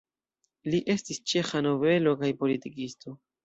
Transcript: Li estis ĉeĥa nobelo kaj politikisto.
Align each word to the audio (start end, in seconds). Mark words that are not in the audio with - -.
Li 0.75 0.79
estis 0.93 1.21
ĉeĥa 1.33 1.63
nobelo 1.67 2.17
kaj 2.25 2.35
politikisto. 2.43 3.19